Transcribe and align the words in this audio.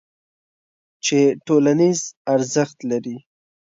چې 1.05 1.19
ټولنیز 1.45 1.99
ارزښت 2.33 2.77
لري. 2.89 3.17